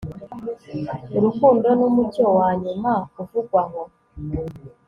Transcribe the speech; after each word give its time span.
urukundo 1.17 1.67
numucyo 1.79 2.25
wanyuma 2.37 2.91
uvugwa 3.21 3.61
oh 3.81 3.87